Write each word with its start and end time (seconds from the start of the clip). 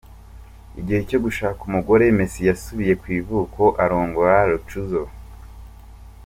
Igihe 0.79 1.01
cyo 1.09 1.19
gushaka 1.25 1.59
umugore 1.63 2.03
Messi 2.17 2.41
yasubiye 2.49 2.93
ku 3.01 3.05
ivuko 3.19 3.61
arongora 3.83 4.35
Roccuzzo. 4.49 5.03